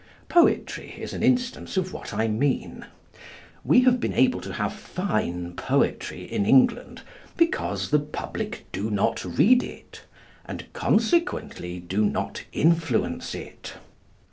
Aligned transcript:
Poetry 0.29 0.95
is 0.97 1.13
an 1.13 1.21
instance 1.21 1.77
of 1.77 1.93
what 1.93 2.11
I 2.11 2.27
mean. 2.27 2.87
We 3.63 3.81
have 3.83 3.99
been 3.99 4.15
able 4.15 4.41
to 4.41 4.53
have 4.53 4.73
fine 4.73 5.55
poetry 5.55 6.23
in 6.23 6.43
England 6.43 7.03
because 7.37 7.91
the 7.91 7.99
public 7.99 8.65
do 8.71 8.89
not 8.89 9.23
read 9.23 9.61
it, 9.61 10.01
and 10.43 10.65
consequently 10.73 11.79
do 11.79 12.03
not 12.03 12.45
influence 12.51 13.35
it. 13.35 13.73